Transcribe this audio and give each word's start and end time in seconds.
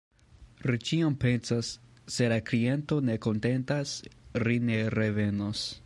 Ri 0.69 0.79
ĉiam 0.89 1.17
pensas 1.23 1.69
"Se 2.15 2.31
la 2.35 2.39
kliento 2.49 2.99
ne 3.11 3.19
kontentas, 3.27 3.93
ri 4.47 4.61
ne 4.73 4.85
revenos". 4.99 5.67